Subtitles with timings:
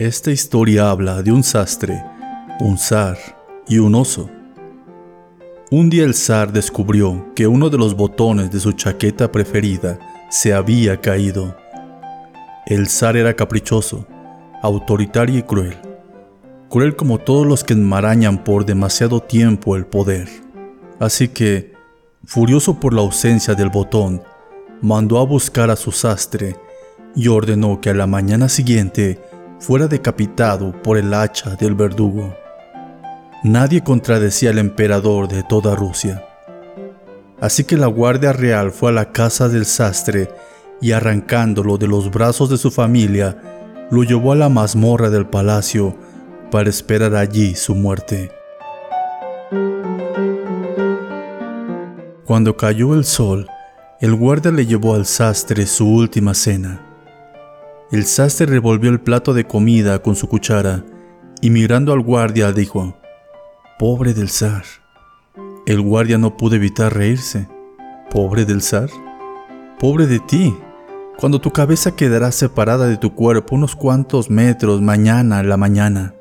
[0.00, 2.02] Esta historia habla de un sastre,
[2.58, 3.18] un zar
[3.68, 4.30] y un oso.
[5.70, 9.98] Un día el zar descubrió que uno de los botones de su chaqueta preferida
[10.30, 11.54] se había caído.
[12.64, 14.06] El zar era caprichoso,
[14.62, 15.76] autoritario y cruel.
[16.70, 20.30] Cruel como todos los que enmarañan por demasiado tiempo el poder.
[20.98, 21.74] Así que,
[22.24, 24.22] furioso por la ausencia del botón,
[24.80, 26.56] mandó a buscar a su sastre
[27.14, 29.20] y ordenó que a la mañana siguiente
[29.60, 32.34] fuera decapitado por el hacha del verdugo.
[33.44, 36.24] Nadie contradecía al emperador de toda Rusia.
[37.40, 40.30] Así que la Guardia Real fue a la casa del sastre
[40.80, 43.36] y arrancándolo de los brazos de su familia,
[43.90, 45.96] lo llevó a la mazmorra del palacio
[46.50, 48.30] para esperar allí su muerte.
[52.24, 53.46] Cuando cayó el sol,
[54.00, 56.89] el guardia le llevó al sastre su última cena.
[57.90, 60.84] El sastre revolvió el plato de comida con su cuchara
[61.40, 62.96] y mirando al guardia dijo,
[63.80, 64.62] Pobre del zar.
[65.66, 67.48] El guardia no pudo evitar reírse.
[68.08, 68.90] ¿Pobre del zar?
[69.80, 70.54] Pobre de ti,
[71.18, 76.14] cuando tu cabeza quedará separada de tu cuerpo unos cuantos metros mañana en la mañana.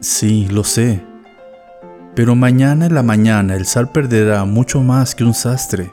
[0.00, 1.02] Sí, lo sé.
[2.14, 5.90] Pero mañana en la mañana el zar perderá mucho más que un sastre.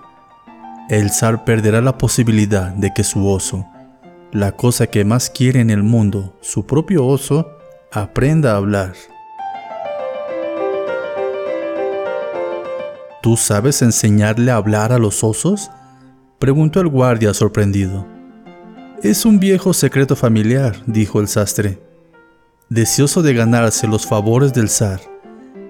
[0.89, 3.65] El zar perderá la posibilidad de que su oso,
[4.31, 7.57] la cosa que más quiere en el mundo, su propio oso,
[7.91, 8.93] aprenda a hablar.
[13.21, 15.71] ¿Tú sabes enseñarle a hablar a los osos?
[16.37, 18.05] Preguntó el guardia sorprendido.
[19.03, 21.81] Es un viejo secreto familiar, dijo el sastre.
[22.69, 25.01] Deseoso de ganarse los favores del zar,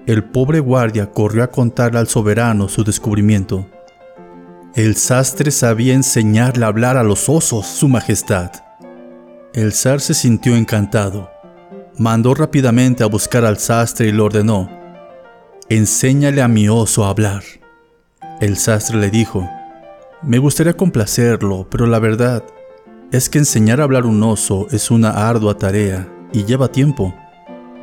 [0.06, 3.66] el pobre guardia corrió a contarle al soberano su descubrimiento.
[4.76, 8.52] El sastre sabía enseñarle a hablar a los osos, Su Majestad.
[9.52, 11.28] El zar se sintió encantado.
[11.98, 14.70] Mandó rápidamente a buscar al sastre y le ordenó,
[15.68, 17.42] Enséñale a mi oso a hablar.
[18.40, 19.50] El sastre le dijo,
[20.22, 22.44] Me gustaría complacerlo, pero la verdad
[23.10, 27.12] es que enseñar a hablar un oso es una ardua tarea y lleva tiempo.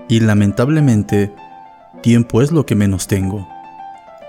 [0.08, 1.34] Y lamentablemente,
[2.02, 3.46] tiempo es lo que menos tengo.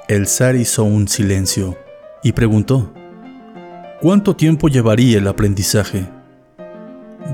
[0.09, 1.79] El zar hizo un silencio
[2.23, 2.93] y preguntó,
[4.01, 6.09] ¿cuánto tiempo llevaría el aprendizaje?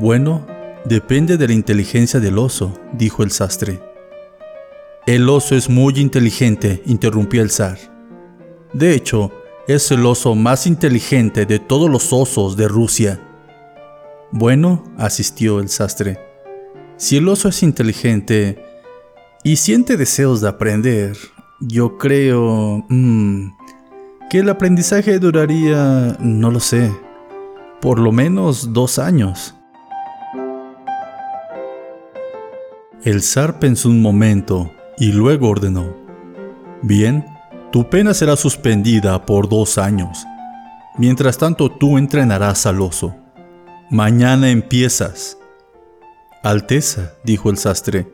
[0.00, 0.46] Bueno,
[0.84, 3.80] depende de la inteligencia del oso, dijo el sastre.
[5.06, 7.78] El oso es muy inteligente, interrumpió el zar.
[8.72, 9.32] De hecho,
[9.68, 13.20] es el oso más inteligente de todos los osos de Rusia.
[14.32, 16.18] Bueno, asistió el sastre,
[16.96, 18.64] si el oso es inteligente
[19.42, 21.16] y siente deseos de aprender,
[21.60, 22.84] yo creo...
[22.88, 23.50] Mm,
[24.34, 26.92] que el aprendizaje duraría, no lo sé,
[27.80, 29.54] por lo menos dos años.
[33.04, 35.94] El zar pensó un momento y luego ordenó,
[36.82, 37.24] Bien,
[37.70, 40.26] tu pena será suspendida por dos años.
[40.98, 43.14] Mientras tanto tú entrenarás al oso.
[43.88, 45.38] Mañana empiezas.
[46.42, 48.10] Alteza, dijo el sastre,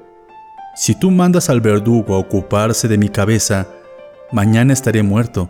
[0.77, 3.69] si tú mandas al verdugo a ocuparse de mi cabeza,
[4.33, 5.49] mañana estaré muerto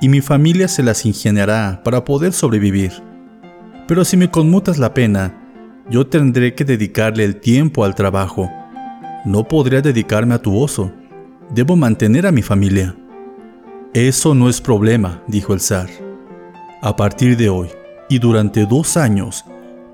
[0.00, 2.92] y mi familia se las ingeniará para poder sobrevivir.
[3.86, 5.40] Pero si me conmutas la pena,
[5.88, 8.50] yo tendré que dedicarle el tiempo al trabajo.
[9.24, 10.92] No podría dedicarme a tu oso.
[11.50, 12.96] Debo mantener a mi familia.
[13.92, 15.88] Eso no es problema, dijo el zar.
[16.82, 17.68] A partir de hoy
[18.08, 19.44] y durante dos años,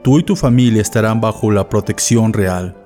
[0.02, 2.76] tú y tu familia estarán bajo la protección real.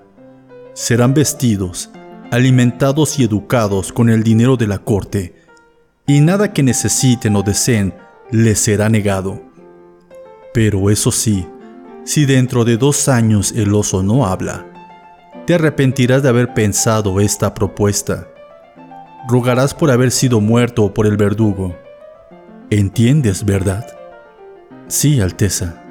[0.72, 1.91] Serán vestidos,
[2.30, 5.44] alimentados y educados con el dinero de la corte
[6.06, 7.94] y nada que necesiten o deseen
[8.31, 9.41] les será negado.
[10.53, 11.47] Pero eso sí,
[12.04, 14.66] si dentro de dos años el oso no habla,
[15.47, 18.28] te arrepentirás de haber pensado esta propuesta.
[19.28, 21.75] Rogarás por haber sido muerto por el verdugo.
[22.71, 23.86] ¿Entiendes, verdad?
[24.86, 25.82] Sí, Alteza.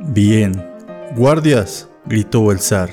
[0.00, 0.66] Bien.
[1.14, 2.90] Guardias, gritó el zar.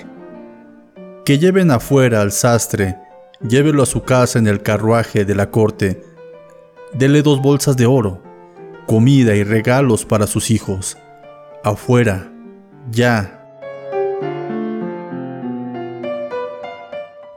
[1.24, 2.98] Que lleven afuera al sastre,
[3.42, 6.10] llévelo a su casa en el carruaje de la corte
[6.94, 8.20] Dele dos bolsas de oro,
[8.88, 10.98] comida y regalos para sus hijos.
[11.64, 12.32] Afuera,
[12.90, 13.36] ya.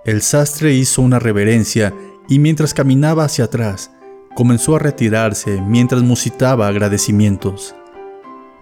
[0.06, 1.92] El sastre hizo una reverencia
[2.28, 3.90] y mientras caminaba hacia atrás,
[4.34, 7.74] comenzó a retirarse mientras musitaba agradecimientos.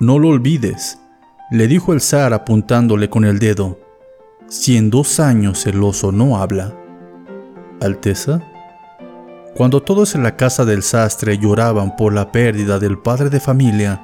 [0.00, 0.98] No lo olvides,
[1.52, 3.78] le dijo el zar apuntándole con el dedo,
[4.48, 6.79] si en dos años el oso no habla.
[7.80, 8.42] Alteza,
[9.54, 14.00] cuando todos en la casa del sastre lloraban por la pérdida del padre de familia,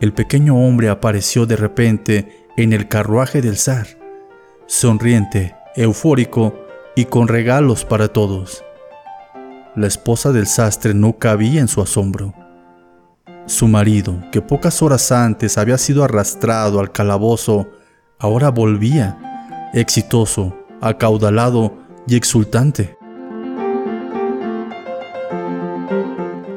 [0.00, 3.86] el pequeño hombre apareció de repente en el carruaje del zar.
[4.66, 6.54] sonriente, eufórico
[6.94, 8.64] y con regalos para todos.
[9.74, 12.34] La esposa del sastre no cabía en su asombro.
[13.46, 17.68] Su marido, que pocas horas antes había sido arrastrado al calabozo,
[18.18, 21.79] ahora volvía, exitoso, acaudalado
[22.10, 22.98] y exultante.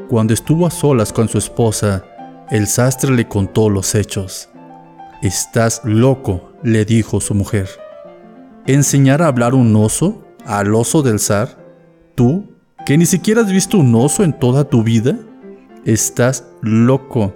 [0.09, 2.03] Cuando estuvo a solas con su esposa,
[2.50, 4.50] el sastre le contó los hechos.
[5.21, 7.69] Estás loco, le dijo su mujer.
[8.65, 11.57] ¿Enseñar a hablar un oso al oso del zar?
[12.15, 12.55] ¿Tú,
[12.85, 15.15] que ni siquiera has visto un oso en toda tu vida?
[15.85, 17.35] Estás loco.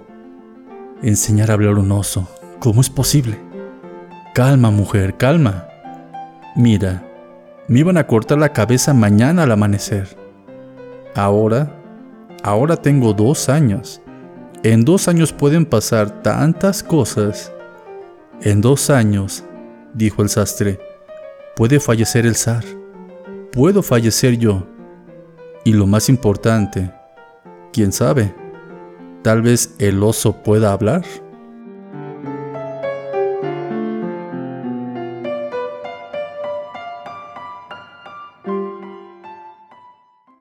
[1.02, 2.28] Enseñar a hablar un oso.
[2.58, 3.38] ¿Cómo es posible?
[4.34, 5.68] Calma, mujer, calma.
[6.56, 7.07] Mira,
[7.68, 10.16] me iban a cortar la cabeza mañana al amanecer.
[11.14, 11.72] Ahora,
[12.42, 14.00] ahora tengo dos años.
[14.62, 17.52] En dos años pueden pasar tantas cosas.
[18.40, 19.44] En dos años,
[19.94, 20.80] dijo el sastre,
[21.54, 22.64] puede fallecer el zar.
[23.52, 24.66] Puedo fallecer yo.
[25.64, 26.90] Y lo más importante,
[27.72, 28.34] ¿Quién sabe?
[29.22, 31.04] Tal vez el oso pueda hablar.